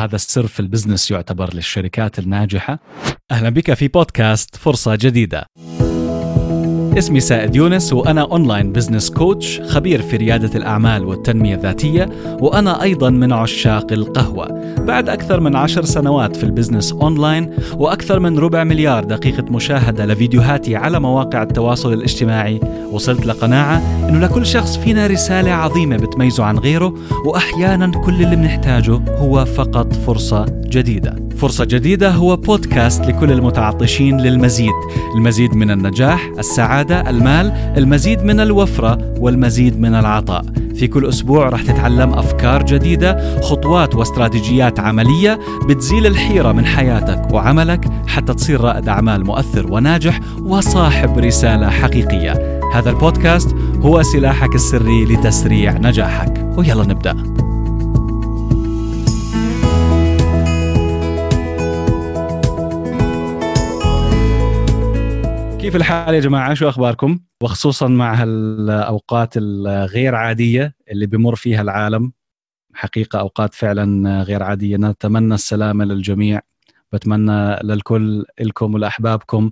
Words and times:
هذا 0.00 0.16
السر 0.16 0.46
في 0.46 0.60
ال 0.60 0.66
business 0.66 1.10
يعتبر 1.10 1.54
للشركات 1.54 2.18
الناجحة. 2.18 2.78
أهلا 3.30 3.48
بك 3.48 3.74
في 3.74 3.88
بودكاست 3.88 4.56
فرصة 4.56 4.94
جديدة. 4.94 5.46
اسمي 6.98 7.20
سائد 7.20 7.56
يونس 7.56 7.92
وأنا 7.92 8.20
online 8.20 8.72
business 8.72 9.10
coach 9.10 9.60
خبير 9.60 10.02
في 10.02 10.16
ريادة 10.16 10.58
الأعمال 10.58 11.04
والتنمية 11.04 11.54
الذاتية 11.54 12.08
وأنا 12.40 12.82
أيضا 12.82 13.10
من 13.10 13.32
عشاق 13.32 13.92
القهوة. 13.92 14.48
بعد 14.78 15.08
أكثر 15.08 15.40
من 15.40 15.56
عشر 15.56 15.84
سنوات 15.84 16.36
في 16.36 16.44
ال 16.44 16.49
business 16.49 16.92
online 16.92 17.50
وأكثر 17.76 18.18
من 18.18 18.38
ربع 18.38 18.64
مليار 18.64 19.04
دقيقة 19.04 19.44
مشاهدة 19.52 20.06
لفيديوهاتي 20.06 20.76
على 20.76 21.00
مواقع 21.00 21.42
التواصل 21.42 21.92
الاجتماعي 21.92 22.60
وصلت 22.92 23.26
لقناعة 23.26 24.08
أنه 24.08 24.18
لكل 24.18 24.46
شخص 24.46 24.76
فينا 24.76 25.06
رسالة 25.06 25.50
عظيمة 25.50 25.96
بتميزه 25.96 26.44
عن 26.44 26.58
غيره 26.58 26.94
وأحيانا 27.26 27.86
كل 28.04 28.22
اللي 28.22 28.36
بنحتاجه 28.36 29.00
هو 29.18 29.44
فقط 29.44 29.92
فرصة 29.92 30.46
جديدة. 30.48 31.29
فرصة 31.40 31.64
جديدة 31.64 32.10
هو 32.10 32.36
بودكاست 32.36 33.06
لكل 33.06 33.32
المتعطشين 33.32 34.20
للمزيد. 34.20 34.72
المزيد 35.16 35.54
من 35.54 35.70
النجاح 35.70 36.30
السعادة 36.38 37.10
المال 37.10 37.52
المزيد 37.76 38.24
من 38.24 38.40
الوفرة 38.40 39.14
والمزيد 39.18 39.80
من 39.80 39.94
العطاء. 39.94 40.44
في 40.74 40.86
كل 40.86 41.08
أسبوع 41.08 41.48
رح 41.48 41.62
تتعلم 41.62 42.14
أفكار 42.14 42.62
جديدة 42.62 43.40
خطوات 43.40 43.94
واستراتيجيات 43.94 44.80
عملية 44.80 45.38
بتزيل 45.68 46.06
الحيرة 46.06 46.52
من 46.52 46.66
حياتك 46.66 47.32
وعملك 47.32 47.88
حتى 48.06 48.34
تصير 48.34 48.60
رائد 48.60 48.88
أعمال 48.88 49.24
مؤثر 49.24 49.72
وناجح 49.72 50.20
وصاحب 50.42 51.18
رسالة 51.18 51.70
حقيقية. 51.70 52.60
هذا 52.74 52.90
البودكاست 52.90 53.56
هو 53.82 54.02
سلاحك 54.02 54.54
السري 54.54 55.04
لتسريع 55.04 55.72
نجاحك. 55.72 56.46
ويلا 56.56 56.82
نبدأ. 56.82 57.49
كيف 65.70 65.76
الحال 65.76 66.14
يا 66.14 66.20
جماعة؟ 66.20 66.54
شو 66.54 66.68
أخباركم؟ 66.68 67.18
وخصوصا 67.42 67.88
مع 67.88 68.14
هالأوقات 68.14 69.34
الغير 69.36 70.14
عادية 70.14 70.74
اللي 70.90 71.06
بمر 71.06 71.34
فيها 71.34 71.62
العالم 71.62 72.12
حقيقة 72.74 73.18
أوقات 73.20 73.54
فعلا 73.54 74.22
غير 74.22 74.42
عادية. 74.42 74.76
نتمنى 74.76 75.34
السلامة 75.34 75.84
للجميع. 75.84 76.40
بتمنى 76.92 77.56
للكل 77.62 78.24
لكم 78.40 78.74
ولأحبابكم 78.74 79.50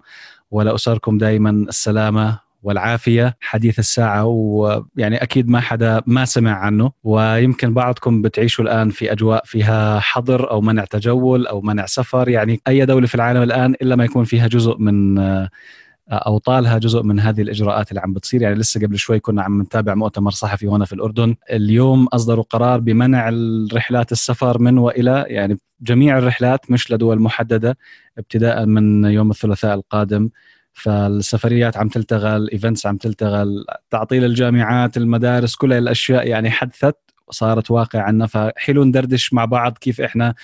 ولأسركم 0.50 1.18
دائما 1.18 1.50
السلامة 1.50 2.38
والعافية. 2.62 3.36
حديث 3.40 3.78
الساعة 3.78 4.24
ويعني 4.24 5.22
أكيد 5.22 5.48
ما 5.48 5.60
حدا 5.60 6.02
ما 6.06 6.24
سمع 6.24 6.52
عنه 6.52 6.92
ويمكن 7.04 7.74
بعضكم 7.74 8.22
بتعيشوا 8.22 8.64
الآن 8.64 8.90
في 8.90 9.12
أجواء 9.12 9.42
فيها 9.44 10.00
حظر 10.00 10.50
أو 10.50 10.60
منع 10.60 10.84
تجول 10.84 11.46
أو 11.46 11.60
منع 11.60 11.86
سفر. 11.86 12.28
يعني 12.28 12.60
أي 12.68 12.86
دولة 12.86 13.06
في 13.06 13.14
العالم 13.14 13.42
الآن 13.42 13.74
إلا 13.82 13.96
ما 13.96 14.04
يكون 14.04 14.24
فيها 14.24 14.46
جزء 14.46 14.78
من 14.78 15.18
أو 16.10 16.38
طالها 16.38 16.78
جزء 16.78 17.02
من 17.02 17.20
هذه 17.20 17.42
الإجراءات 17.42 17.90
اللي 17.90 18.00
عم 18.00 18.12
بتصير. 18.12 18.42
يعني 18.42 18.54
لسه 18.54 18.80
قبل 18.80 18.98
شوي 18.98 19.20
كنا 19.20 19.42
عم 19.42 19.62
نتابع 19.62 19.94
مؤتمر 19.94 20.30
صحفي 20.30 20.66
هنا 20.66 20.84
في 20.84 20.92
الأردن. 20.92 21.36
اليوم 21.50 22.06
أصدروا 22.06 22.44
قرار 22.44 22.80
بمنع 22.80 23.28
الرحلات 23.28 24.12
السفر 24.12 24.58
من 24.62 24.78
وإلى 24.78 25.24
يعني 25.28 25.58
جميع 25.80 26.18
الرحلات 26.18 26.70
مش 26.70 26.92
لدول 26.92 27.20
محددة 27.20 27.78
ابتداء 28.18 28.66
من 28.66 29.04
يوم 29.04 29.30
الثلاثاء 29.30 29.74
القادم. 29.74 30.28
فالسفريات 30.72 31.76
عم 31.76 31.88
تلتغى 31.88 32.36
الايفنتس 32.36 32.86
عم 32.86 32.96
تلتغى 32.96 33.64
تعطيل 33.90 34.24
الجامعات 34.24 34.96
المدارس 34.96 35.56
كل 35.56 35.72
الأشياء 35.72 36.28
يعني 36.28 36.50
حدثت 36.50 36.96
وصارت 37.26 37.70
واقع 37.70 38.02
عنا 38.02 38.26
فحلو 38.26 38.84
ندردش 38.84 39.32
مع 39.32 39.44
بعض 39.44 39.78
كيف 39.78 40.00
إحنا 40.00 40.34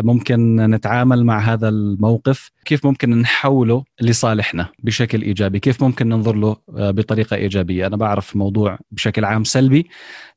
ممكن 0.00 0.56
نتعامل 0.56 1.24
مع 1.24 1.38
هذا 1.38 1.68
الموقف 1.68 2.50
كيف 2.64 2.86
ممكن 2.86 3.20
نحوله 3.20 3.84
لصالحنا 4.00 4.68
بشكل 4.78 5.22
إيجابي؟ 5.22 5.58
كيف 5.58 5.82
ممكن 5.82 6.08
ننظر 6.08 6.36
له 6.36 6.56
آه، 6.76 6.90
بطريقة 6.90 7.36
إيجابية؟ 7.36 7.86
أنا 7.86 7.96
بعرف 7.96 8.36
موضوع 8.36 8.78
بشكل 8.90 9.24
عام 9.24 9.44
سلبي 9.44 9.88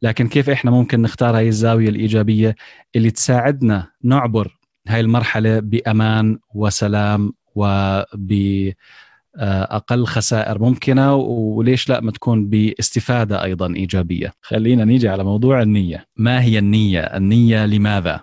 لكن 0.02 0.28
كيف 0.28 0.50
إحنا 0.50 0.72
ممكن 0.72 1.02
نختار 1.02 1.38
هاي 1.38 1.47
الزاوية 1.47 1.90
الإيجابية 1.90 2.56
اللي 2.96 3.12
تساعدنا 3.12 3.88
نعبر 4.03 4.58
هاي 4.88 5.00
المرحلة 5.00 5.59
بأمان 5.59 6.40
وسلام 6.56 7.34
وب 7.56 8.31
آه، 9.35 9.75
أقل 9.75 10.06
خسائر 10.06 10.59
ممكنة؟ 10.59 11.16
وليش 11.16 11.90
لا 11.90 12.02
ما 12.02 12.12
تكون 12.12 12.50
باستفادة 12.50 13.44
أيضا 13.44 13.75
إيجابية؟ 13.75 14.34
خلينا 14.41 14.85
نيجي 14.85 15.09
على 15.09 15.24
موضوع 15.24 15.62
النية. 15.62 16.06
ما 16.16 16.41
هي 16.41 16.59
النية؟ 16.59 17.00
النية 17.00 17.66
لماذا؟ 17.66 18.22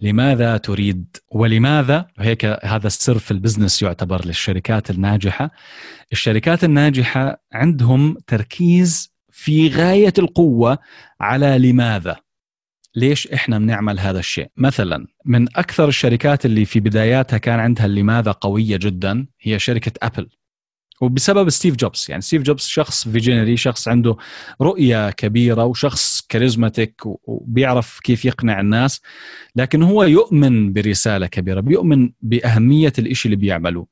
لماذا 0.00 0.56
تريد 0.56 1.16
ولماذا 1.32 2.06
هيك 2.18 2.44
هذا 2.44 2.86
السر 2.86 3.18
في 3.18 3.30
البزنس 3.30 3.82
يعتبر 3.82 4.26
للشركات 4.26 4.90
الناجحة؟ 4.90 5.50
الشركات 6.12 6.64
الناجحة 6.64 7.42
عندهم 7.52 8.16
تركيز 8.26 9.12
في 9.32 9.68
غاية 9.68 10.12
القوة 10.18 10.78
على 11.20 11.58
لماذا؟ 11.58 12.16
ليش 12.94 13.26
إحنا 13.26 13.58
بنعمل 13.58 14.00
هذا 14.00 14.18
الشيء؟ 14.18 14.50
مثلا 14.56 15.06
من 15.24 15.56
أكثر 15.56 15.88
الشركات 15.88 16.46
اللي 16.46 16.64
في 16.64 16.80
بداياتها 16.80 17.38
كان 17.38 17.58
عندها 17.58 17.86
لماذا 17.86 18.32
قوية 18.32 18.76
جدا 18.76 19.26
هي 19.40 19.58
شركة 19.58 19.92
أبل. 20.02 20.28
وبسبب 21.00 21.50
ستيف 21.50 21.76
جوبز 21.76 22.06
يعني 22.08 22.22
ستيف 22.22 22.42
جوبز 22.42 22.66
شخص 22.66 23.08
visionary 23.08 23.56
شخص 23.56 23.88
عنده 23.88 24.16
رؤية 24.60 25.10
كبيرة 25.10 25.64
وشخص 25.64 26.19
charismatic 26.30 27.02
وبيعرف 27.04 28.00
كيف 28.02 28.24
يقنع 28.24 28.60
الناس 28.60 29.00
لكن 29.56 29.82
هو 29.82 30.02
يؤمن 30.02 30.72
برسالة 30.72 31.26
كبيرة 31.26 31.60
بيؤمن 31.60 32.12
بأهمية 32.22 32.92
الإشي 32.98 33.26
اللي 33.26 33.36
بيعمله 33.36 33.86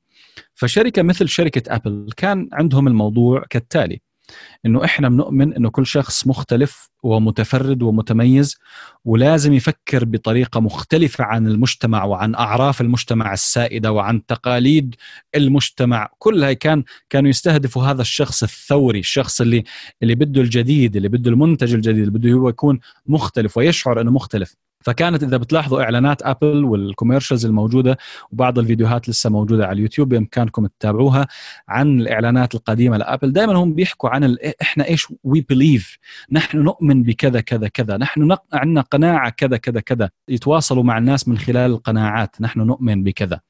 فشركة 0.55 1.03
مثل 1.03 1.29
شركة 1.29 1.63
أبل 1.75 2.11
كان 2.17 2.49
عندهم 2.53 2.89
الموضوع 2.89 3.45
كالتالي. 3.51 4.01
إنه 4.67 4.85
إحنا 4.85 5.09
بنؤمن 5.09 5.55
إنه 5.55 5.71
كل 5.71 5.87
شخص 5.87 6.27
مختلف 6.27 6.91
ومتفرد 7.03 7.83
ومتميز 7.83 8.57
ولازم 9.05 9.53
يفكر 9.53 10.05
بطريقة 10.05 10.61
مختلفة 10.61 11.25
عن 11.25 11.47
المجتمع 11.47 12.05
وعن 12.05 12.35
أعراف 12.35 12.81
المجتمع 12.81 13.33
السائدة 13.33 13.93
وعن 13.93 14.27
تقاليد 14.27 14.95
المجتمع. 15.35 16.09
كلها 16.19 16.53
كان 16.53 16.85
كانوا 17.11 17.31
يستهدفوا 17.31 17.83
هذا 17.83 18.03
الشخص 18.03 18.43
الثوري 18.43 18.99
الشخص 18.99 19.41
اللي 19.41 19.65
اللي 20.03 20.15
بده 20.15 20.41
الجديد 20.41 20.97
اللي 20.97 21.09
بده 21.09 21.31
المنتج 21.31 21.75
الجديد 21.75 21.99
اللي 21.99 22.19
بده 22.19 22.33
هو 22.33 22.49
يكون 22.49 22.81
مختلف 23.07 23.57
ويشعر 23.57 24.01
إنه 24.01 24.11
مختلف. 24.11 24.68
فكانت 24.81 25.23
إذا 25.23 25.37
بتلاحظوا 25.37 25.83
إعلانات 25.83 26.23
ابل 26.23 26.65
وال 26.65 26.77
commercials 26.77 27.47
الموجودة 27.47 27.99
وبعض 28.33 28.59
الفيديوهات 28.59 29.09
لسه 29.09 29.31
موجودة 29.31 29.67
على 29.67 29.73
اليوتيوب 29.73 30.09
بإمكانكم 30.09 30.67
تتابعوها 30.67 31.27
عن 31.69 32.01
الإعلانات 32.01 32.55
القديمة 32.55 32.97
لابل 32.97 33.33
دائما 33.33 33.53
هم 33.53 33.75
بيحكوا 33.75 34.11
عن 34.11 34.37
إحنا 34.63 34.89
إيش 34.89 35.07
we 35.25 35.41
believe 35.41 35.99
نحن 36.33 36.59
نؤمن 36.59 37.03
بكذا 37.03 37.41
كذا 37.41 37.69
كذا. 37.69 37.97
نحن 37.97 38.37
عندنا 38.53 38.81
قناعة 38.81 39.31
كذا 39.31 39.57
كذا 39.57 39.81
كذا. 39.81 40.11
يتواصلوا 40.29 40.83
مع 40.83 40.99
الناس 40.99 41.29
من 41.29 41.39
خلال 41.39 41.71
القناعات. 41.71 42.37
نحن 42.41 42.61
نؤمن 42.61 43.05
بكذا. 43.05 43.41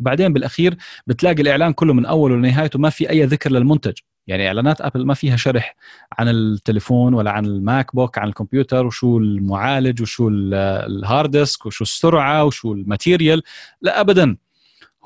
وبعدين 0.00 0.32
بالأخير 0.32 0.76
بتلاقي 1.06 1.42
الإعلان 1.42 1.72
كله 1.72 1.94
من 1.94 2.06
أوله 2.06 2.36
لنهايته 2.36 2.78
ما 2.78 2.90
في 2.90 3.10
أي 3.10 3.24
ذكر 3.24 3.52
للمنتج. 3.52 3.92
يعني 4.28 4.46
إعلانات 4.46 4.80
أبل 4.80 5.06
ما 5.06 5.14
فيها 5.14 5.36
شرح 5.36 5.76
عن 6.18 6.28
التليفون 6.28 7.14
ولا 7.14 7.30
عن 7.30 7.46
ال 7.46 7.96
MacBook 7.96 8.18
عن 8.18 8.28
الكمبيوتر 8.28 8.86
وشو 8.86 9.18
المعالج 9.18 10.02
وشو 10.02 10.28
ال 10.28 10.48
hard 10.48 11.30
disk 11.30 11.66
وشو 11.66 11.84
السرعة 11.84 12.44
وشو 12.44 12.72
ال 12.72 12.79
material. 12.79 13.42
لا 13.80 14.00
ابدا. 14.00 14.36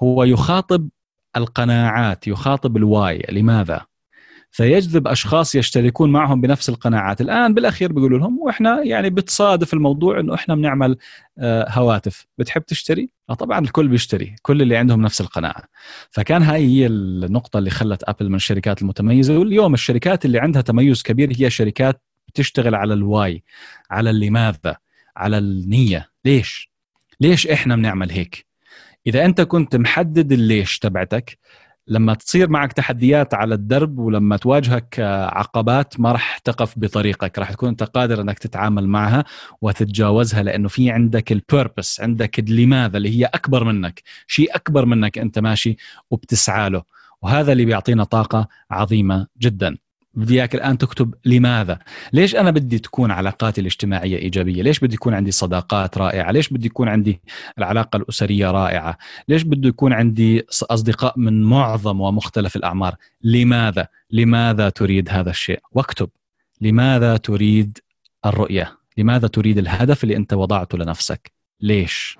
هو 0.03 0.25
يخاطب 0.25 0.89
القناعات 1.37 2.29
يخاطب 2.29 2.77
ال 2.77 2.87
why. 2.87 3.27
لماذا؟ 3.33 3.92
فيجذب 4.53 5.09
أشخاص 5.09 5.55
يشتركون 5.55 6.13
معهم 6.13 6.41
بنفس 6.41 6.69
القناعات. 6.69 7.21
الآن 7.21 7.55
بالأخير 7.55 7.93
بيقولوا 7.93 8.19
لهم 8.19 8.39
وإحنا 8.39 8.83
يعني 8.83 9.11
بتصادف 9.11 9.75
الموضوع 9.75 10.21
إنه 10.21 10.35
إحنا 10.35 10.55
بنعمل 10.55 10.97
آه، 11.39 11.71
هواتف. 11.71 12.27
بتحب 12.39 12.63
تشتري؟ 12.63 13.11
آه 13.31 13.35
طبعا 13.35 13.59
الكل 13.59 13.89
بيشتري. 13.89 14.35
كل 14.43 14.63
اللي 14.63 14.77
عندهم 14.77 15.03
نفس 15.03 15.21
القناعة. 15.21 15.65
فكان 16.11 16.43
هاي 16.43 16.67
هي 16.67 16.87
النقطة 16.87 17.59
اللي 17.59 17.71
خلت 17.71 18.03
أبل 18.05 18.29
من 18.29 18.35
الشركات 18.35 18.83
المتميزة. 18.83 19.39
واليوم 19.39 19.75
الشركات 19.75 20.25
اللي 20.25 20.39
عندها 20.39 20.63
تميز 20.63 21.03
كبير 21.03 21.33
هي 21.39 21.51
شركات 21.51 22.03
بتشتغل 22.29 22.75
على 22.75 22.95
ال 22.95 23.07
why 23.07 23.45
على 23.91 24.11
اللماذا 24.11 24.77
على 25.17 25.39
النية. 25.39 26.09
ليش؟ 26.25 26.71
ليش 27.21 27.47
إحنا 27.47 27.77
بنعمل 27.77 28.11
هيك؟ 28.11 28.47
إذا 29.07 29.25
أنت 29.25 29.41
كنت 29.41 29.77
محدد 29.77 30.33
الليش 30.33 30.79
تبعتك 30.79 31.39
لما 31.87 32.15
تصير 32.15 32.51
معك 32.51 32.73
تحديات 32.73 33.35
على 33.35 33.55
الدرب 33.55 33.99
ولما 33.99 34.37
تواجهك 34.37 35.01
عقبات 35.33 36.01
ما 36.01 36.13
راح 36.13 36.39
تقف 36.39 36.75
بطريقك 36.79 37.39
راح 37.39 37.53
تكون 37.53 37.69
أنت 37.69 37.83
قادر 37.83 38.21
أنك 38.21 38.39
تتعامل 38.39 38.89
معها 38.89 39.25
وتتجاوزها 39.63 40.43
لأنه 40.43 40.69
في 40.69 40.91
عندك 40.91 41.33
البيربس 41.33 42.01
عندك 42.01 42.45
لماذا 42.51 42.97
اللي 42.97 43.19
هي 43.19 43.25
أكبر 43.25 43.65
منك 43.65 44.03
شيء 44.27 44.57
أكبر 44.57 44.87
منك 44.87 45.19
أنت 45.19 45.39
ماشي 45.39 45.77
وبتسعى 46.11 46.71
له. 46.71 46.83
وهذا 47.23 47.53
اللي 47.53 47.65
بيعطينا 47.65 48.05
طاقة 48.05 48.49
عظيمة 48.71 49.27
جدا. 49.41 49.77
بدي 50.15 50.35
إياك 50.35 50.55
الآن 50.55 50.79
تكتب 50.79 51.15
لماذا؟ 51.25 51.79
ليش 52.13 52.37
أنا 52.37 52.51
بدي 52.51 52.79
تكون 52.79 53.11
علاقاتي 53.11 53.61
الاجتماعية 53.61 54.17
إيجابية؟ 54.17 54.63
ليش 54.63 54.79
بدي 54.79 54.95
يكون 54.95 55.15
عندي 55.15 55.31
صداقات 55.31 55.99
رائعة؟ 55.99 56.31
ليش 56.31 56.49
بدي 56.49 56.67
يكون 56.67 56.89
عندي 56.89 57.21
العلاقة 57.59 57.97
الأسرية 57.97 58.51
رائعة؟ 58.51 58.99
ليش 59.29 59.43
بده 59.43 59.69
يكون 59.69 59.93
عندي 59.93 60.47
أصدقاء 60.63 61.15
من 61.17 61.43
معظم 61.43 62.01
ومختلف 62.01 62.57
الأعمار؟ 62.57 62.97
لماذا؟ 63.23 63.89
لماذا 64.11 64.69
تريد 64.69 65.09
هذا 65.11 65.31
الشيء؟ 65.31 65.61
واكتب. 65.73 66.09
لماذا 66.61 67.17
تريد 67.17 67.79
الرؤية؟ 68.27 68.79
لماذا 68.99 69.29
تريد 69.29 69.59
الهدف 69.59 70.05
اللي 70.05 70.17
أنت 70.17 70.33
وضعته 70.33 70.79
لنفسك؟ 70.79 71.33
ليش؟ 71.61 72.19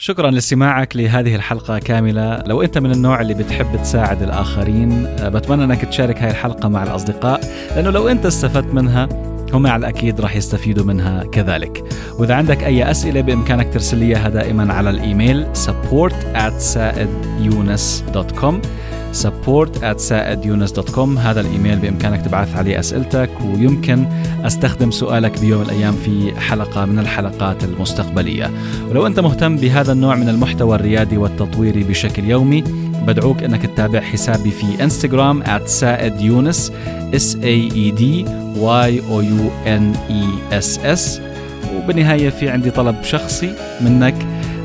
شكرا 0.00 0.30
لاستماعك 0.30 0.96
لهذه 0.96 1.34
الحلقة 1.34 1.78
كاملة. 1.78 2.42
لو 2.46 2.62
أنت 2.62 2.78
من 2.78 2.90
النوع 2.90 3.20
اللي 3.20 3.34
بتحب 3.34 3.76
تساعد 3.82 4.22
الآخرين 4.22 5.06
آه، 5.06 5.28
بتمنى 5.28 5.64
أنك 5.64 5.84
تشارك 5.84 6.22
هاي 6.22 6.30
الحلقة 6.30 6.68
مع 6.68 6.82
الأصدقاء 6.82 7.40
لأنه 7.76 7.90
لو 7.90 8.08
أنت 8.08 8.26
استفدت 8.26 8.74
منها 8.74 9.08
هم 9.52 9.66
على 9.66 9.80
الأكيد 9.80 10.20
راح 10.20 10.36
يستفيدوا 10.36 10.84
منها 10.84 11.24
كذلك. 11.24 11.84
وإذا 12.18 12.34
عندك 12.34 12.64
أي 12.64 12.90
أسئلة 12.90 13.20
بإمكانك 13.20 13.72
ترسل 13.72 13.98
لي 13.98 14.06
إياها 14.06 14.28
دائما 14.28 14.74
على 14.74 14.90
الإيميل 14.90 15.46
support 15.54 16.14
at 16.34 16.62
support 19.12 19.82
at 19.82 19.98
saedyunus.com 19.98 21.18
هذا 21.18 21.40
الإيميل 21.40 21.78
بإمكانك 21.78 22.24
تبعث 22.24 22.56
عليه 22.56 22.78
أسئلتك 22.78 23.30
ويمكن 23.44 24.06
أستخدم 24.44 24.90
سؤالك 24.90 25.40
بيوم 25.40 25.62
الأيام 25.62 25.94
في 26.04 26.40
حلقة 26.40 26.84
من 26.84 26.98
الحلقات 26.98 27.64
المستقبلية. 27.64 28.50
ولو 28.90 29.06
أنت 29.06 29.20
مهتم 29.20 29.56
بهذا 29.56 29.92
النوع 29.92 30.16
من 30.16 30.28
المحتوى 30.28 30.76
الريادي 30.76 31.16
والتطويري 31.16 31.82
بشكل 31.82 32.24
يومي 32.24 32.64
بدعوك 33.06 33.42
إنك 33.42 33.66
تتابع 33.66 34.00
حسابي 34.00 34.50
في 34.50 34.84
انستغرام 34.84 35.42
سائد 35.66 36.20
يونس 36.20 36.72
S 37.12 37.36
A 37.36 37.56
E 37.72 37.92
D 38.00 38.02
Y 38.58 38.90
O 39.10 39.22
U 39.22 39.50
N 39.66 39.96
E 40.10 40.52
S 40.52 40.78
S. 40.84 41.20
وبالنهاية 41.76 42.30
في 42.30 42.48
عندي 42.48 42.70
طلب 42.70 43.02
شخصي 43.02 43.54
منك 43.80 44.14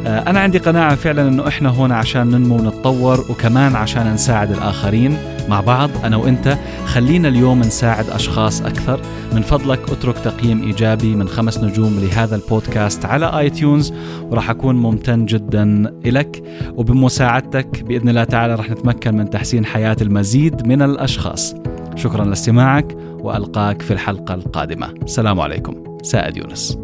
أنا 0.05 0.39
عندي 0.39 0.57
قناعة 0.57 0.95
فعلا 0.95 1.27
أنه 1.27 1.47
إحنا 1.47 1.69
هون 1.69 1.91
عشان 1.91 2.27
ننمو 2.27 2.55
ونتطور 2.55 3.25
وكمان 3.29 3.75
عشان 3.75 4.13
نساعد 4.13 4.51
الآخرين 4.51 5.17
مع 5.49 5.61
بعض. 5.61 5.89
أنا 6.03 6.17
وإنت 6.17 6.57
خلينا 6.85 7.27
اليوم 7.27 7.59
نساعد 7.59 8.09
أشخاص 8.09 8.61
أكثر. 8.61 8.99
من 9.33 9.41
فضلك 9.41 9.79
أترك 9.89 10.17
تقييم 10.17 10.63
إيجابي 10.63 11.15
من 11.15 11.27
خمس 11.27 11.57
نجوم 11.57 11.99
لهذا 11.99 12.35
البودكاست 12.35 13.05
على 13.05 13.39
iTunes 13.39 13.93
وراح 14.21 14.49
أكون 14.49 14.75
ممتن 14.75 15.25
جدا 15.25 15.93
لك 16.05 16.43
وبمساعدتك 16.75 17.83
بإذن 17.83 18.09
الله 18.09 18.23
تعالى 18.23 18.55
رح 18.55 18.69
نتمكن 18.69 19.17
من 19.17 19.29
تحسين 19.29 19.65
حياة 19.65 19.97
المزيد 20.01 20.67
من 20.67 20.81
الأشخاص. 20.81 21.55
شكرا 21.95 22.25
لاستماعك 22.25 22.97
وألقاك 23.19 23.81
في 23.81 23.93
الحلقة 23.93 24.33
القادمة. 24.33 24.93
السلام 25.03 25.39
عليكم. 25.39 25.83
سائد 26.03 26.37
يونس. 26.37 26.77